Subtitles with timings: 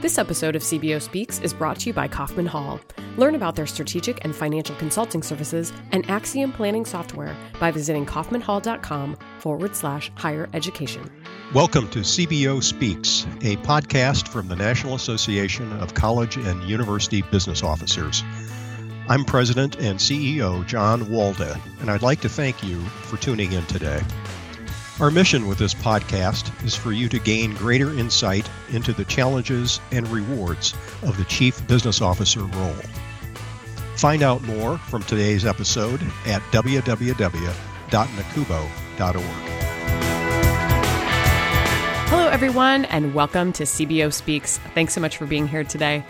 [0.00, 2.78] This episode of CBO Speaks is brought to you by Kaufman Hall.
[3.16, 9.16] Learn about their strategic and financial consulting services and Axiom planning software by visiting kaufmanhall.com
[9.40, 11.10] forward slash higher education.
[11.52, 17.64] Welcome to CBO Speaks, a podcast from the National Association of College and University Business
[17.64, 18.22] Officers.
[19.08, 23.66] I'm President and CEO John Walda, and I'd like to thank you for tuning in
[23.66, 24.00] today.
[24.98, 29.78] Our mission with this podcast is for you to gain greater insight into the challenges
[29.92, 32.72] and rewards of the Chief Business Officer role.
[33.96, 37.16] Find out more from today's episode at www.nacubo.org.
[42.08, 44.56] Hello, everyone, and welcome to CBO Speaks.
[44.72, 46.06] Thanks so much for being here today.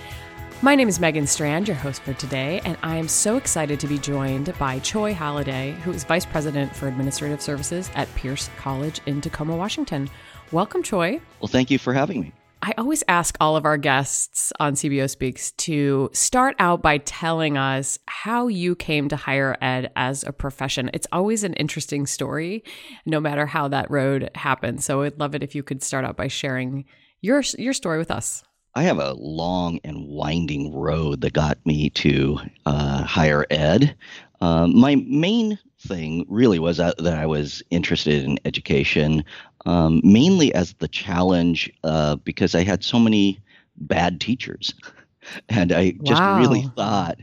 [0.62, 3.86] My name is Megan Strand, your host for today, and I am so excited to
[3.86, 9.02] be joined by Choi Halliday, who is Vice President for Administrative Services at Pierce College
[9.04, 10.08] in Tacoma, Washington.
[10.52, 11.20] Welcome, Choi.
[11.40, 12.32] Well, thank you for having me.
[12.62, 17.58] I always ask all of our guests on CBO Speaks to start out by telling
[17.58, 20.88] us how you came to higher ed as a profession.
[20.94, 22.64] It's always an interesting story,
[23.04, 24.82] no matter how that road happened.
[24.82, 26.86] So I'd love it if you could start out by sharing
[27.20, 28.42] your your story with us.
[28.76, 33.96] I have a long and winding road that got me to uh, higher ed.
[34.42, 39.24] Um, my main thing really was that, that, I was interested in education,
[39.64, 43.40] um, mainly as the challenge uh, because I had so many
[43.78, 44.74] bad teachers.
[45.48, 46.38] and I just wow.
[46.38, 47.16] really thought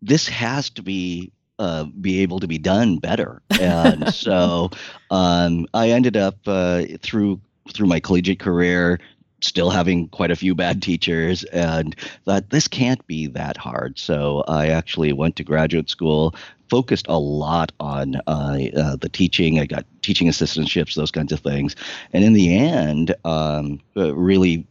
[0.00, 3.42] this has to be uh, be able to be done better.
[3.60, 4.70] And so
[5.10, 7.38] um, I ended up uh, through
[7.72, 8.98] through my collegiate career
[9.44, 13.98] still having quite a few bad teachers and thought this can't be that hard.
[13.98, 16.34] So I actually went to graduate school,
[16.68, 19.60] focused a lot on uh, uh, the teaching.
[19.60, 21.76] I got teaching assistantships, those kinds of things.
[22.12, 24.66] And in the end, um, uh, really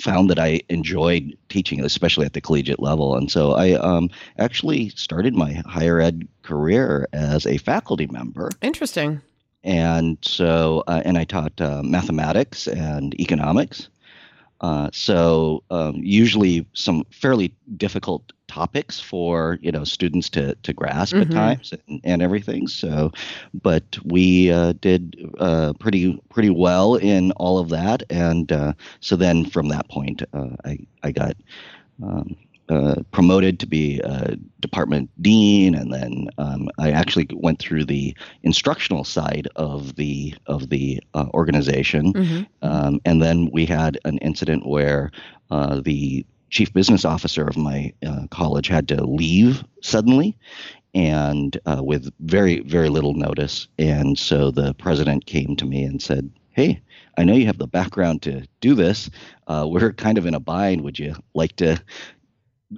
[0.00, 3.16] found that I enjoyed teaching, especially at the collegiate level.
[3.16, 8.50] And so I um, actually started my higher ed career as a faculty member.
[8.62, 9.20] Interesting.
[9.62, 13.88] And so, uh, and I taught uh, mathematics and economics.
[14.60, 21.16] Uh, so um, usually some fairly difficult topics for you know students to to grasp
[21.16, 21.22] Mhm.
[21.22, 22.66] at times and, and everything.
[22.66, 23.10] So,
[23.62, 29.16] but we uh, did uh, pretty pretty well in all of that, and uh, so
[29.16, 31.36] then from that point, uh, I I got.
[32.02, 32.36] Um,
[32.70, 38.16] uh, promoted to be a department dean, and then um, I actually went through the
[38.42, 42.12] instructional side of the of the uh, organization.
[42.12, 45.10] hmm Um, and then we had an incident where
[45.50, 50.36] uh, the chief business officer of my uh, college had to leave suddenly
[50.94, 53.68] and uh, with very, very little notice.
[53.78, 56.80] And so the president came to me and said, Hey,
[57.16, 59.08] I know you have the background to do this.
[59.46, 60.82] Uh, we're kind of in a bind.
[60.82, 61.80] Would you like to,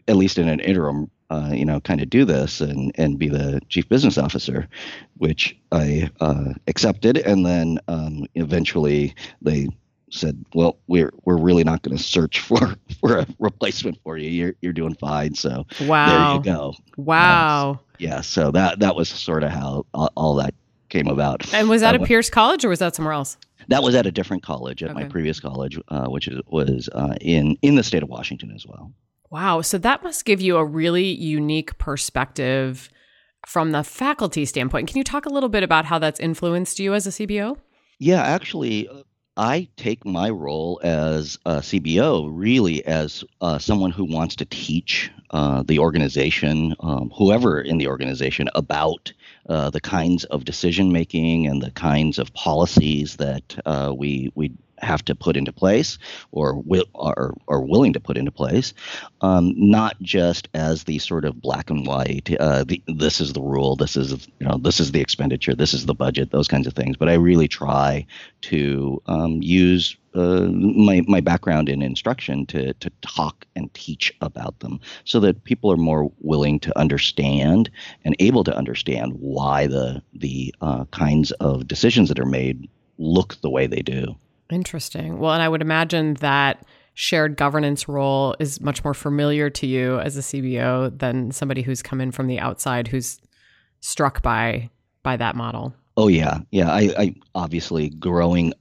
[0.08, 3.28] at least in an interim, uh, you know, kind of do this and, and be
[3.28, 4.69] the chief business officer,
[5.16, 7.19] which I uh, accepted.
[7.19, 9.69] And then um, eventually they
[10.10, 14.28] said, "Well, we're we're really not going to search for for a replacement for you.
[14.31, 16.06] You're you're doing fine." So Wow.
[16.06, 16.75] there you go.
[16.97, 17.81] Wow.
[17.98, 18.20] Yeah.
[18.20, 20.54] So that that was sort of how all, all that
[20.91, 21.52] came about.
[21.54, 23.38] And was that at Pierce College or was that somewhere else?
[23.69, 27.14] That was at a different college, at my previous college, uh, which is, was uh,
[27.20, 28.92] in in the state of Washington as well.
[29.32, 29.62] Wow.
[29.62, 32.91] So that must give you a really unique perspective
[33.47, 34.88] from the faculty standpoint.
[34.88, 37.56] Can you talk a little bit about how that's influenced you as a CBO?
[37.98, 38.91] Yeah, actually,
[39.38, 45.10] I take my role as a CBO really as uh, someone who wants to teach
[45.31, 49.14] uh, the organization, um, whoever in the organization, about
[49.49, 54.53] uh, the kinds of decision making and the kinds of policies that uh, we we
[54.82, 55.98] have to put into place
[56.32, 58.75] or will are, are willing to put into place,
[59.20, 62.34] um, not just as the sort of black and white.
[62.38, 63.76] Uh, the, this is the rule.
[63.76, 65.54] This is you know this is the expenditure.
[65.54, 66.31] This is the budget.
[66.31, 66.97] Those kinds of things.
[66.97, 68.06] But I really try
[68.43, 74.58] to um, use uh, my my background in instruction to to talk and teach about
[74.61, 77.70] them, so that people are more willing to understand
[78.05, 82.69] and able to understand why the the uh, kinds of decisions that are made
[82.99, 84.14] look the way they do.
[84.52, 85.19] Interesting.
[85.19, 86.64] Well, and I would imagine that
[86.94, 91.82] shared governance role is much more familiar to you as a CBO than somebody who's
[91.82, 93.19] come in from the outside who's
[93.81, 94.69] struck by
[95.02, 95.75] by that model.
[95.96, 96.70] Oh yeah, yeah.
[96.70, 98.54] I, I obviously growing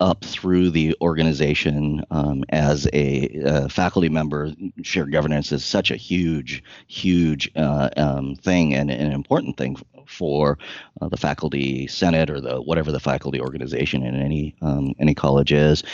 [0.00, 4.50] up through the organization um, as a uh, faculty member,
[4.82, 9.76] shared governance is such a huge, huge uh, um, thing and, and, an important thing
[10.06, 10.58] for
[11.00, 15.52] uh, the faculty senate or the whatever the faculty organization in any um, any college
[15.52, 15.84] is,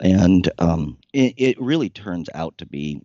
[0.00, 3.02] and um, it, it really turns out to be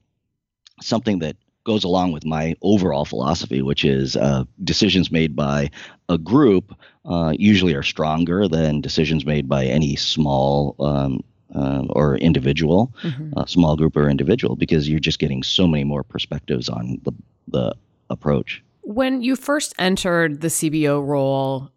[0.79, 5.69] something that goes along with my overall philosophy, which is uh, decisions made by
[6.09, 6.75] a group
[7.05, 11.23] uh, usually are stronger than decisions made by any small um,
[11.55, 13.37] uh, or individual, mm-hmm.
[13.37, 17.11] Uh, small group or individual, because you're just getting so many more perspectives on the
[17.47, 17.73] the
[18.09, 18.63] approach.
[18.81, 21.71] When you first entered the CBO role,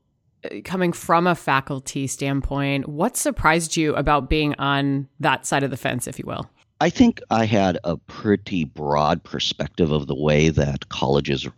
[0.45, 5.71] uh, coming from a faculty standpoint, what surprised you about being on that side of
[5.71, 6.49] the fence, if you will?
[6.85, 11.49] I think I had a pretty broad perspective of the way that colleges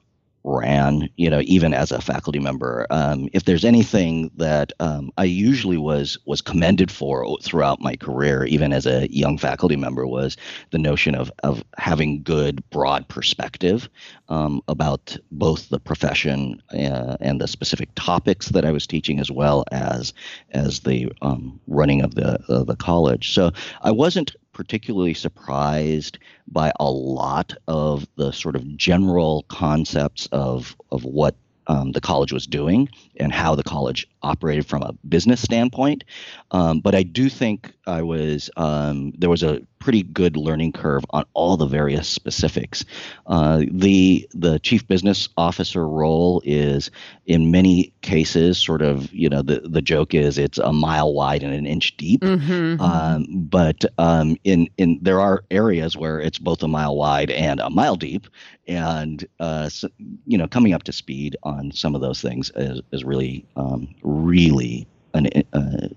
[0.44, 2.86] ran, you know, even as a faculty member.
[2.90, 8.44] Um, if there's anything that um, I usually was was commended for throughout my career,
[8.44, 10.36] even as a young faculty member, was
[10.70, 13.88] the notion of of having good broad perspective
[14.28, 19.32] um, about both the profession uh, and the specific topics that I was teaching, as
[19.32, 20.14] well as
[20.52, 23.34] as the um, running of the of the college.
[23.34, 23.50] So
[23.82, 26.18] I wasn't particularly surprised
[26.48, 31.36] by a lot of the sort of general concepts of of what
[31.66, 32.88] um, the college was doing
[33.20, 36.04] and how the college operated from a business standpoint.
[36.50, 41.04] Um, but I do think I was um, there was a pretty good learning curve
[41.10, 42.84] on all the various specifics.
[43.26, 46.90] Uh, the the chief business officer role is
[47.26, 51.42] in many cases sort of you know the the joke is it's a mile wide
[51.42, 52.22] and an inch deep.
[52.22, 52.80] Mm-hmm.
[52.80, 57.60] Um, but um, in in there are areas where it's both a mile wide and
[57.60, 58.26] a mile deep,
[58.66, 59.88] and uh, so,
[60.26, 63.94] you know coming up to speed on some of those things is, is really um,
[64.16, 65.88] really an, a uh,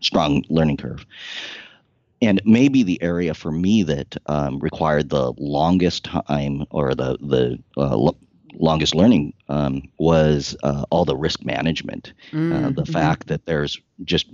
[0.00, 1.06] strong learning curve.
[2.22, 7.58] And maybe the area for me that um, required the longest time or the the
[7.76, 8.16] uh, lo-
[8.54, 12.12] longest learning um, was uh, all the risk management.
[12.32, 12.92] Uh, the mm-hmm.
[12.92, 14.26] fact that there's just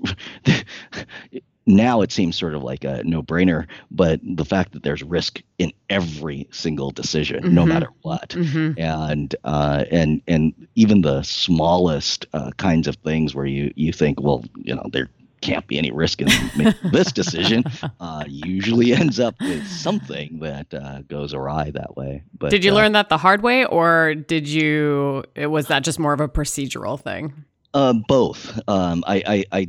[1.67, 5.43] now it seems sort of like a no brainer, but the fact that there's risk
[5.59, 7.55] in every single decision, mm-hmm.
[7.55, 8.79] no matter what, mm-hmm.
[8.81, 14.21] and uh, and and even the smallest uh, kinds of things where you you think,
[14.21, 15.09] well, you know, there
[15.41, 16.29] can't be any risk in
[16.93, 17.65] this decision,
[18.01, 22.23] uh, usually ends up with something that uh, goes awry that way.
[22.39, 25.25] But did you uh, learn that the hard way, or did you?
[25.35, 27.45] It was that just more of a procedural thing?
[27.73, 28.59] Uh, both.
[28.69, 29.69] Um, I, I, I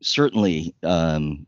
[0.00, 1.46] certainly, um,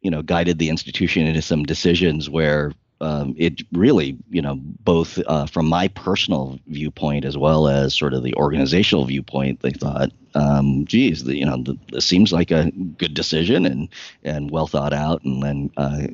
[0.00, 5.18] you know, guided the institution into some decisions where um, it really, you know, both
[5.26, 10.10] uh, from my personal viewpoint as well as sort of the organizational viewpoint, they thought,
[10.34, 13.88] um, geez, the, you know, the, this seems like a good decision and
[14.22, 16.06] and well thought out, and then uh,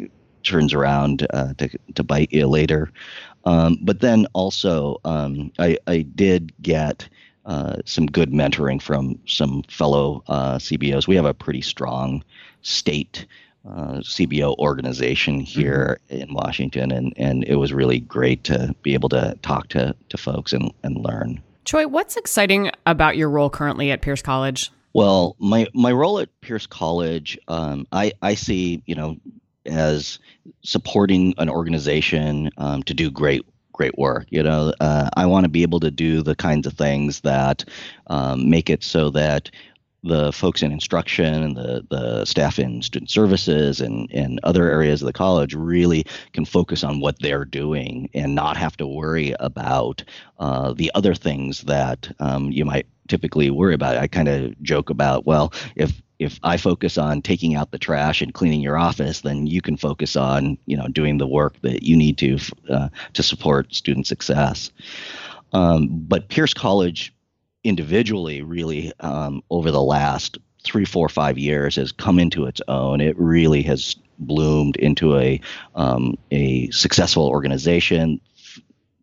[0.42, 2.90] turns around uh, to to bite you later.
[3.44, 7.06] Um, but then also, um, I I did get
[7.46, 11.06] uh, some good mentoring from some fellow uh, CBOs.
[11.06, 12.22] We have a pretty strong
[12.62, 13.26] state
[13.68, 16.22] uh, CBO organization here mm-hmm.
[16.22, 20.16] in Washington, and, and it was really great to be able to talk to, to
[20.16, 21.42] folks and, and learn.
[21.64, 24.70] Choi, what's exciting about your role currently at Pierce College?
[24.94, 29.16] Well, my, my role at Pierce College, um, I, I see, you know,
[29.66, 30.18] as
[30.62, 33.44] supporting an organization um, to do great
[33.78, 34.26] great work.
[34.28, 37.64] You know, uh, I want to be able to do the kinds of things that
[38.08, 39.50] um, make it so that
[40.04, 45.02] the folks in instruction and the, the staff in student services and, and other areas
[45.02, 49.34] of the college really can focus on what they're doing and not have to worry
[49.40, 50.04] about
[50.38, 53.96] uh, the other things that um, you might typically worry about.
[53.96, 58.20] I kind of joke about, well, if if I focus on taking out the trash
[58.20, 61.82] and cleaning your office, then you can focus on you know doing the work that
[61.82, 62.38] you need to
[62.70, 64.70] uh, to support student success.
[65.52, 67.14] Um, but Pierce College
[67.64, 73.00] individually really um, over the last three, four, five years has come into its own.
[73.00, 75.40] It really has bloomed into a
[75.74, 78.20] um, a successful organization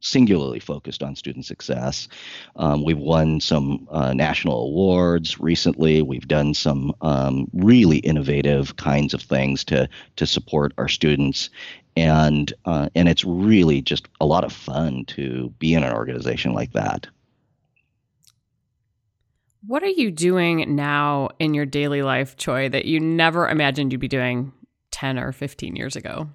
[0.05, 2.07] singularly focused on student success.
[2.55, 6.01] Um, we've won some uh, national awards recently.
[6.01, 11.49] We've done some um, really innovative kinds of things to to support our students,
[11.97, 16.53] and uh, and it's really just a lot of fun to be in an organization
[16.53, 17.07] like that.
[19.67, 23.99] What are you doing now in your daily life, Choi, that you never imagined you'd
[23.99, 24.53] be doing
[24.91, 26.29] 10 or 15 years ago?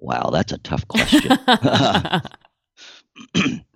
[0.00, 1.38] Wow, that's a tough question.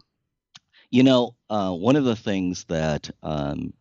[0.90, 3.74] You know, uh, one of the things that um,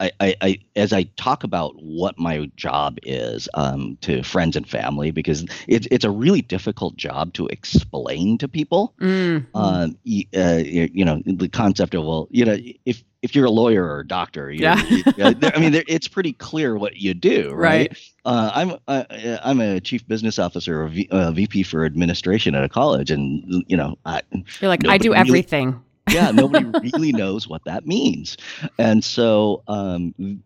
[0.00, 4.68] I, I, I, as I talk about what my job is um, to friends and
[4.68, 8.94] family, because it's it's a really difficult job to explain to people.
[9.00, 9.46] Mm.
[9.54, 13.50] Uh, you, uh, you, know, the concept of well, you know, if if you're a
[13.50, 14.74] lawyer or a doctor, you yeah.
[15.18, 17.90] Know, I mean, it's pretty clear what you do, right?
[17.90, 17.98] right.
[18.24, 19.04] Uh, I'm uh,
[19.44, 23.64] I'm a chief business officer, or v, uh, VP for administration at a college, and
[23.68, 24.22] you know, I,
[24.60, 28.36] you're like I do everything yeah, nobody really knows what that means.
[28.78, 30.42] And so, um,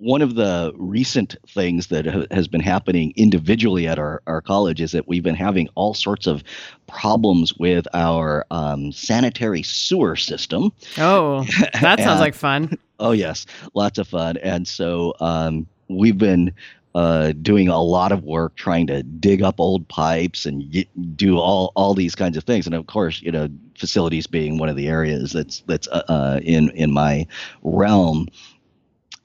[0.00, 4.80] one of the recent things that ha- has been happening individually at our, our college
[4.80, 6.42] is that we've been having all sorts of
[6.86, 10.72] problems with our um, sanitary sewer system.
[10.98, 11.44] Oh,
[11.80, 12.78] that sounds like fun.
[13.00, 14.36] Oh, yes, lots of fun.
[14.38, 16.52] And so um, we've been
[16.98, 21.38] uh, doing a lot of work trying to dig up old pipes and get, do
[21.38, 22.66] all all these kinds of things.
[22.66, 26.40] And of course, you know, facilities being one of the areas that's that's uh, uh
[26.42, 27.24] in in my
[27.62, 28.26] realm.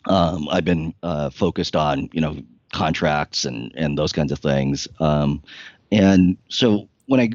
[0.06, 2.38] Um, I've been uh, focused on you know
[2.72, 4.88] contracts and and those kinds of things.
[5.00, 5.42] Um,
[5.92, 7.32] and so when I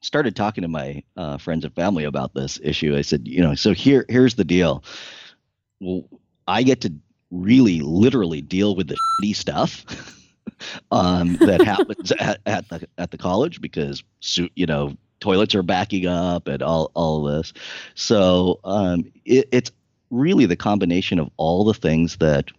[0.00, 3.54] started talking to my uh, friends and family about this issue, I said, you know,
[3.54, 4.82] so here here's the deal.
[5.78, 6.08] Well,
[6.46, 6.92] I get to
[7.30, 9.84] really literally deal with the shitty stuff
[10.90, 14.02] um, that happens at, at the at the college because
[14.54, 17.52] you know toilets are backing up and all all this.
[17.94, 19.70] So um, it, it's
[20.10, 22.50] really the combination of all the things that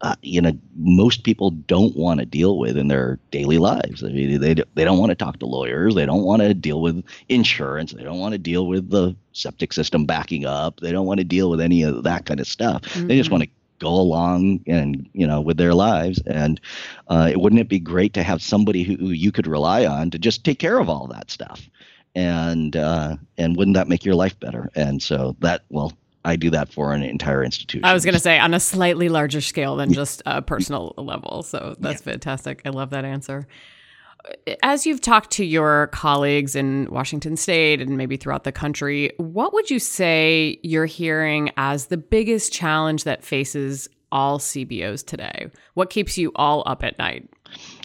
[0.00, 4.02] uh, you know most people don't want to deal with in their daily lives.
[4.02, 5.94] I mean, they they don't want to talk to lawyers.
[5.94, 7.92] They don't want to deal with insurance.
[7.92, 10.80] They don't want to deal with the septic system backing up.
[10.80, 12.82] They don't want to deal with any of that kind of stuff.
[12.82, 13.06] Mm-hmm.
[13.06, 13.34] They just mm-hmm.
[13.34, 16.60] want to go along and you know with their lives and
[17.08, 20.18] uh, wouldn't it be great to have somebody who, who, you could rely on to
[20.18, 21.68] just take care of all that stuff
[22.14, 25.92] and uh, and wouldn't that make your life better and so that well
[26.24, 27.84] I do that for an entire institution.
[27.84, 31.42] I was going to say on a slightly larger scale than just a personal level.
[31.42, 32.12] So that's yeah.
[32.12, 32.62] fantastic.
[32.64, 33.46] I love that answer
[34.62, 39.52] as you've talked to your colleagues in Washington state and maybe throughout the country, what
[39.52, 45.50] would you say you're hearing as the biggest challenge that faces all CBOs today?
[45.74, 47.28] What keeps you all up at night?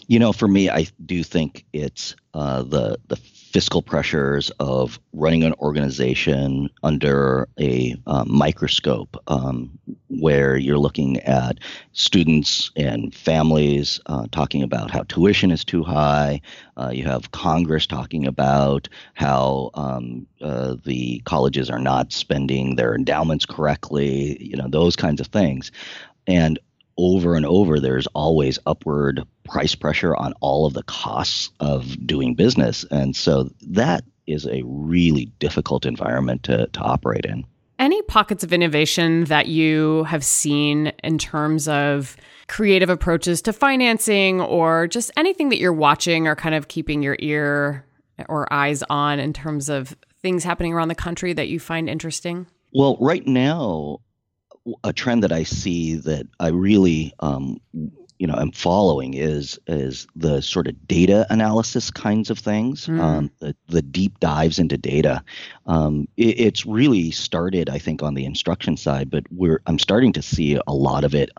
[0.06, 3.16] You know, for me, I do think it's uh, the the
[3.50, 9.76] fiscal pressures of running an organization under a uh, microscope um,
[10.08, 11.58] where you're looking at
[11.92, 16.40] students and families uh, talking about how tuition is too high.
[16.76, 22.94] Uh, you have Congress talking about how um, uh, the colleges are not spending their
[22.94, 25.72] endowments correctly, you know, those kinds of things.
[26.28, 26.58] And
[27.00, 32.34] over and over, there's always upward price pressure on all of the costs of doing
[32.34, 32.84] business.
[32.90, 37.44] And so that is a really difficult environment to, to operate in.
[37.78, 42.16] Any pockets of innovation that you have seen in terms of
[42.46, 47.16] creative approaches to financing or just anything that you're watching or kind of keeping your
[47.20, 47.86] ear
[48.28, 52.46] or eyes on in terms of things happening around the country that you find interesting?
[52.72, 54.00] Well, right now,
[54.84, 57.60] a trend that I see that I really um,
[58.20, 63.00] you know am following is is the sort of data analysis kinds of things mm.
[63.00, 65.24] um, the, the deep dives into data
[65.66, 70.12] um, it, it's really started i think on the instruction side but we're i'm starting
[70.12, 71.30] to see a lot of it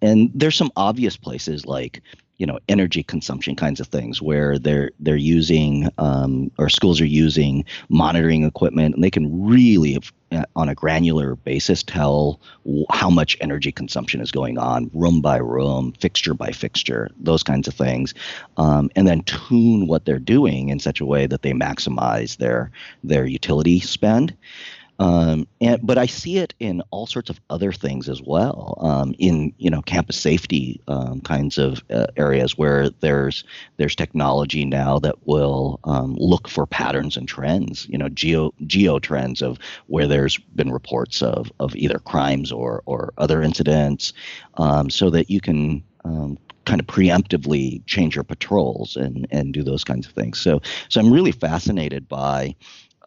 [0.00, 2.02] and there's some obvious places like
[2.40, 7.06] you know energy consumption kinds of things where they're they're using um, or schools are
[7.06, 9.98] using monitoring equipment and they can really
[10.32, 12.40] uh, on a granular basis tell
[12.90, 17.68] how much energy consumption is going on room by room fixture by fixture those kinds
[17.68, 18.14] of things
[18.56, 22.70] um, and then tune what they're doing in such a way that they maximize their
[23.04, 24.34] their utility spend
[25.00, 28.76] um, and but I see it in all sorts of other things as well.
[28.82, 33.42] Um, in you know campus safety um, kinds of uh, areas where there's
[33.78, 37.88] there's technology now that will um, look for patterns and trends.
[37.88, 42.82] You know geo geo trends of where there's been reports of of either crimes or
[42.84, 44.12] or other incidents,
[44.58, 49.62] um, so that you can um, kind of preemptively change your patrols and and do
[49.62, 50.38] those kinds of things.
[50.38, 52.54] So so I'm really fascinated by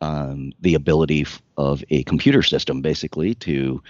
[0.01, 1.25] um, the ability
[1.57, 3.81] of a computer system basically to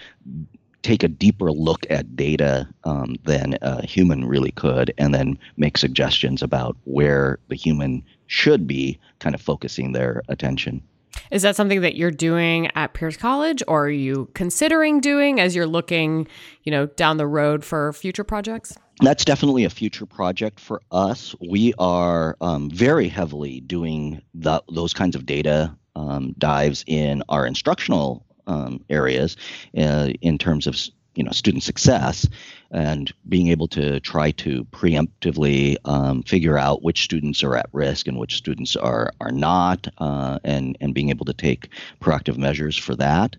[0.83, 5.77] take a deeper look at data um, than a human really could and then make
[5.77, 10.83] suggestions about where the human should be kind of focusing their attention.
[11.31, 15.55] Is that something that you're doing at Pierce College or are you considering doing as
[15.55, 16.27] you're looking,
[16.63, 18.75] you know, down the road for future projects?
[19.01, 21.33] That's definitely a future project for us.
[21.49, 27.45] We are um, very heavily doing the, those kinds of data um, dives in our
[27.45, 29.37] instructional um, areas
[29.77, 30.77] uh, in terms of
[31.15, 32.27] you know student success
[32.73, 38.07] and being able to try to preemptively um, figure out which students are at risk
[38.07, 41.69] and which students are are not uh, and and being able to take
[42.01, 43.37] proactive measures for that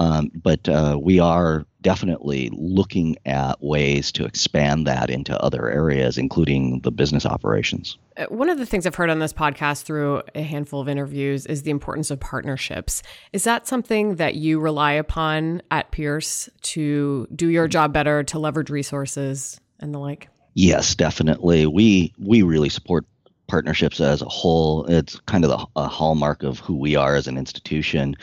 [0.00, 6.16] um, but uh, we are definitely looking at ways to expand that into other areas,
[6.16, 7.98] including the business operations.
[8.16, 11.44] Uh, one of the things I've heard on this podcast through a handful of interviews
[11.44, 13.02] is the importance of partnerships.
[13.34, 18.38] Is that something that you rely upon at Pierce to do your job better, to
[18.38, 20.28] leverage resources and the like?
[20.54, 21.66] Yes, definitely.
[21.66, 23.06] We we really support
[23.46, 24.86] partnerships as a whole.
[24.86, 28.16] It's kind of the, a hallmark of who we are as an institution.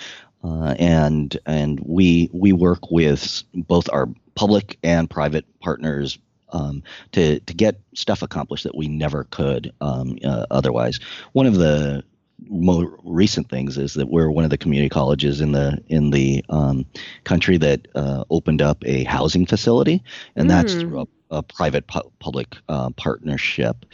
[0.44, 6.20] Uh, and and we we work with both our public and private partners
[6.54, 11.00] um, to to get stuff accomplished that we never could um, uh, otherwise.
[11.34, 12.04] One of the
[12.48, 16.44] more recent things is that we're one of the community colleges in the in the
[16.50, 16.86] um,
[17.24, 20.04] country that uh, opened up a housing facility,
[20.36, 20.50] and mm.
[20.50, 20.80] that's hmm.
[20.80, 23.86] through a, a private pu- public uh, partnership.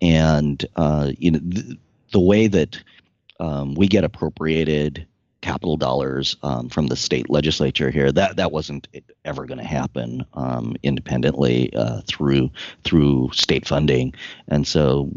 [0.00, 1.78] And uh, you know th-
[2.12, 2.82] the way that
[3.40, 5.06] um, we get appropriated
[5.40, 8.12] capital dollars um, from the state legislature here.
[8.12, 8.88] That that wasn't
[9.24, 12.50] ever going to happen um, independently uh, through
[12.84, 14.14] through state funding,
[14.46, 15.10] and so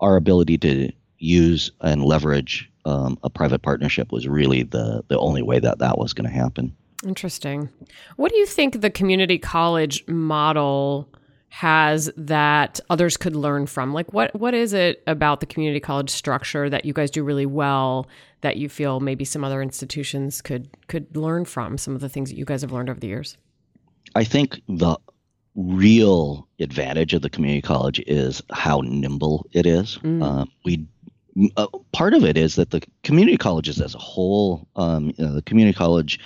[0.00, 5.42] our ability to use and leverage um, a private partnership was really the the only
[5.42, 6.74] way that that was going to happen.
[7.06, 7.68] Interesting.
[8.16, 11.08] What do you think the community college model?
[11.54, 13.92] has that others could learn from?
[13.92, 17.44] Like what what is it about the community college structure that you guys do really
[17.44, 18.08] well
[18.40, 22.30] that you feel maybe some other institutions could could learn from some of the things
[22.30, 23.36] that you guys have learned over the years?
[24.14, 24.96] I think the
[25.54, 29.98] real advantage of the community college is how nimble it is.
[29.98, 30.22] Mm.
[30.22, 30.86] Uh, we
[31.56, 35.32] uh, part of it is that the community colleges as a whole, um, you know,
[35.32, 36.20] the community college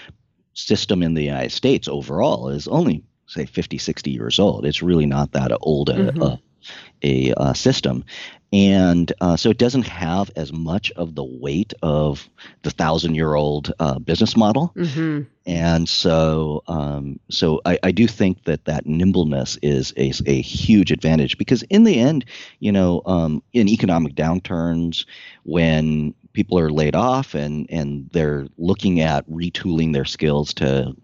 [0.54, 4.64] system in the United States overall is only say 50, 60 years old.
[4.64, 6.22] It's really not that old a, mm-hmm.
[6.22, 6.40] a,
[7.02, 8.04] a, a, system.
[8.52, 12.28] And uh, so it doesn't have as much of the weight of
[12.62, 14.72] the thousand year old uh, business model.
[14.76, 15.22] Mm-hmm.
[15.46, 20.92] And so, um, so I, I, do think that that nimbleness is a, a huge
[20.92, 22.24] advantage because in the end,
[22.60, 25.04] you know, um, in economic downturns,
[25.42, 30.94] when people are laid off and and they're looking at retooling their skills to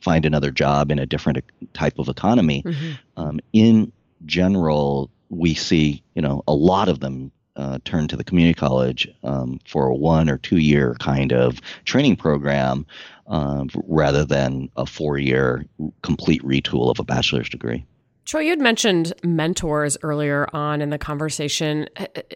[0.00, 1.38] find another job in a different
[1.72, 2.62] type of economy.
[2.62, 2.92] Mm-hmm.
[3.16, 3.92] Um, in
[4.24, 9.08] general, we see you know a lot of them uh, turn to the community college
[9.22, 12.86] um, for a one or two year kind of training program
[13.26, 15.64] um, rather than a four year
[16.02, 17.84] complete retool of a bachelor's degree.
[18.24, 21.88] Choi, you had mentioned mentors earlier on in the conversation.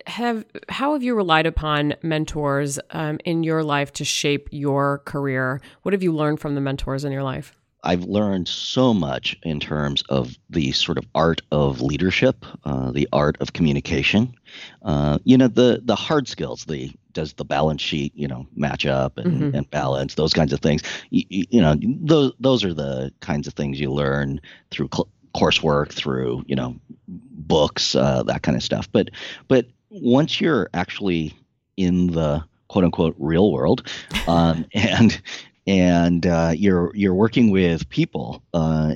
[0.06, 5.60] Have how have you relied upon mentors um, in your life to shape your career?
[5.82, 7.56] What have you learned from the mentors in your life?
[7.84, 13.08] I've learned so much in terms of the sort of art of leadership, uh, the
[13.12, 14.34] art of communication.
[14.82, 16.64] Uh, you know, the the hard skills.
[16.64, 19.56] The does the balance sheet, you know, match up and, mm-hmm.
[19.56, 20.82] and balance those kinds of things.
[21.10, 25.92] You, you, know, those those are the kinds of things you learn through cl- coursework
[25.92, 26.76] through you know
[27.08, 29.10] books uh, that kind of stuff but
[29.48, 31.34] but once you're actually
[31.76, 33.86] in the quote unquote real world
[34.28, 35.20] um, and
[35.66, 38.94] and uh, you're you're working with people uh,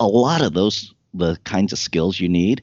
[0.00, 2.62] a lot of those the kinds of skills you need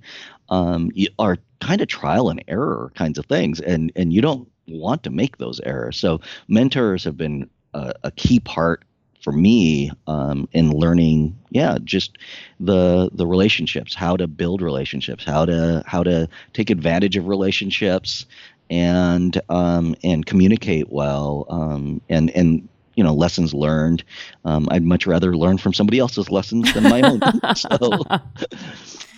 [0.49, 5.03] um, are kind of trial and error kinds of things and and you don't want
[5.03, 5.97] to make those errors.
[5.97, 8.83] So mentors have been a, a key part
[9.21, 12.17] for me um, in learning yeah just
[12.59, 18.27] the the relationships how to build relationships how to how to take advantage of relationships
[18.69, 24.03] and um, and communicate well um, and and you know lessons learned
[24.45, 27.19] um, i'd much rather learn from somebody else's lessons than my own
[27.55, 28.03] so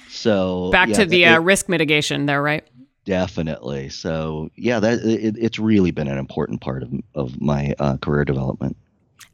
[0.09, 2.67] so back yeah, to the it, uh, risk mitigation there right
[3.05, 7.97] definitely so yeah that it, it's really been an important part of, of my uh,
[7.97, 8.75] career development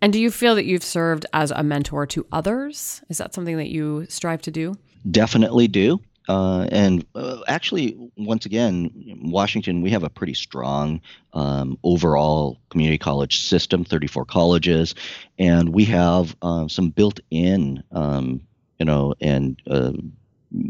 [0.03, 3.01] and do you feel that you've served as a mentor to others?
[3.08, 4.75] Is that something that you strive to do?
[5.10, 6.01] Definitely do.
[6.27, 8.91] Uh, and uh, actually, once again,
[9.23, 11.01] Washington, we have a pretty strong
[11.33, 14.95] um, overall community college system 34 colleges,
[15.38, 18.41] and we have uh, some built in, um,
[18.79, 19.93] you know, and uh,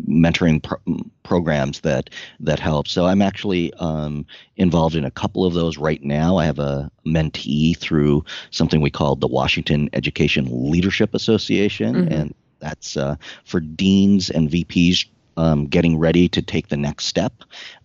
[0.08, 0.80] mentoring pro-
[1.24, 2.88] programs that that help.
[2.88, 6.38] So I'm actually um, involved in a couple of those right now.
[6.38, 12.14] I have a mentee through something we call the Washington Education Leadership Association, mm-hmm.
[12.14, 15.06] and that's uh, for deans and VPs
[15.38, 17.34] um, getting ready to take the next step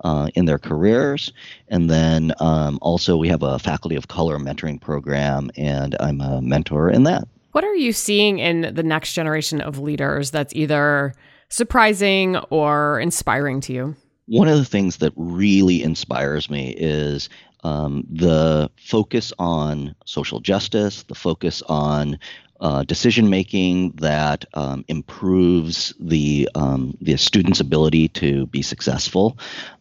[0.05, 1.33] uh, in their careers.
[1.69, 6.41] And then um, also, we have a Faculty of Color mentoring program, and I'm a
[6.41, 7.27] mentor in that.
[7.53, 11.15] What are you seeing in the next generation of leaders that's either
[11.49, 13.97] surprising or inspiring to you?
[14.27, 17.31] One of the things that really inspires me is
[17.65, 22.19] um, the focus on social justice, the focus on
[22.61, 29.39] uh, decision making that um, improves the um, the student's ability to be successful,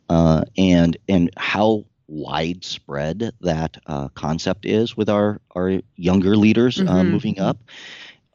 [0.10, 6.84] uh, and and how widespread that uh, concept is with our our younger leaders uh,
[6.84, 7.12] mm-hmm.
[7.12, 7.58] moving up,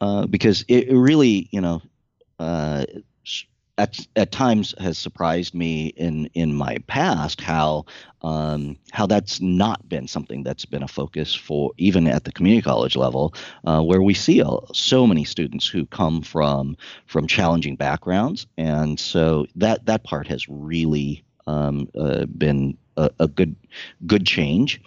[0.01, 1.81] uh, because it really you know
[2.39, 2.85] uh,
[3.77, 7.85] at, at times has surprised me in in my past how
[8.21, 12.61] um, how that's not been something that's been a focus for even at the community
[12.61, 13.33] college level
[13.65, 18.47] uh, where we see a, so many students who come from from challenging backgrounds.
[18.57, 23.55] And so that that part has really um, uh, been a, a, good
[24.05, 24.81] good change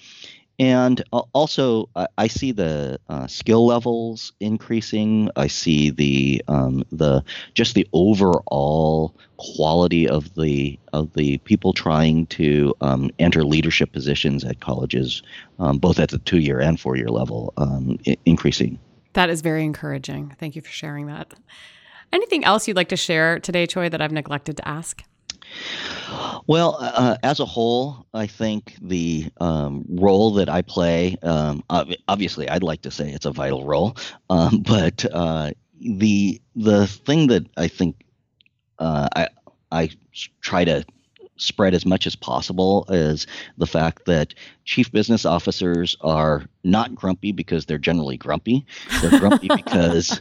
[0.59, 1.03] and
[1.35, 5.31] also, I see the uh, skill levels increasing.
[5.37, 12.27] I see the um, the just the overall quality of the of the people trying
[12.27, 15.23] to um, enter leadership positions at colleges,
[15.59, 18.79] um, both at the two year and four year level, um, I- increasing.
[19.13, 20.35] That is very encouraging.
[20.39, 21.35] Thank you for sharing that.
[22.13, 25.03] Anything else you'd like to share today, Choi, that I've neglected to ask?
[26.47, 31.65] Well, uh, uh, as a whole, I think the um, role that I play, um,
[32.09, 33.97] obviously, I'd like to say it's a vital role,
[34.31, 38.05] um, but uh, the the thing that I think
[38.79, 39.29] uh, I
[39.73, 39.91] I
[40.41, 40.85] try to
[41.37, 43.27] spread as much as possible is
[43.59, 48.67] the fact that chief business officers are not grumpy because they're generally grumpy.
[49.01, 50.21] They're grumpy because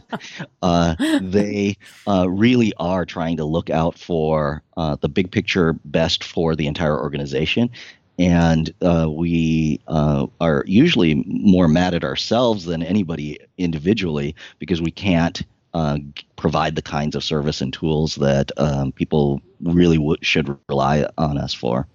[0.61, 6.23] uh, they uh, really are trying to look out for uh, the big picture best
[6.23, 7.69] for the entire organization.
[8.17, 14.91] And uh, we uh, are usually more mad at ourselves than anybody individually because we
[14.91, 15.41] can't
[15.75, 15.97] uh,
[16.37, 21.37] provide the kinds of service and tools that um, people really w- should rely on
[21.37, 21.85] us for.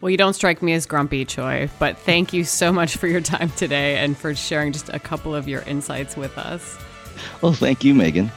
[0.00, 3.20] Well, you don't strike me as grumpy, Choi, but thank you so much for your
[3.20, 6.78] time today and for sharing just a couple of your insights with us.
[7.42, 8.32] Well, thank you, Megan.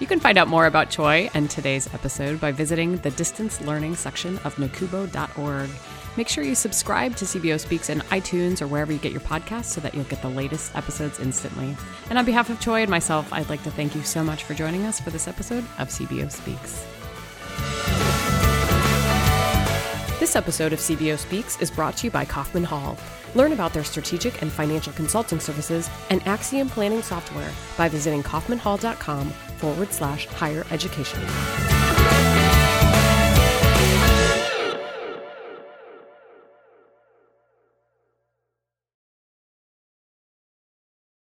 [0.00, 3.96] You can find out more about Choi and today's episode by visiting the distance learning
[3.96, 5.70] section of nacubo.org.
[6.16, 9.66] Make sure you subscribe to CBO Speaks in iTunes or wherever you get your podcasts
[9.66, 11.76] so that you'll get the latest episodes instantly.
[12.10, 14.54] And on behalf of Choi and myself, I'd like to thank you so much for
[14.54, 16.84] joining us for this episode of CBO Speaks.
[20.18, 22.98] This episode of CBO Speaks is brought to you by Kaufman Hall.
[23.34, 29.30] Learn about their strategic and financial consulting services and Axiom planning software by visiting kaufmanhall.com
[29.58, 31.77] forward slash higher education.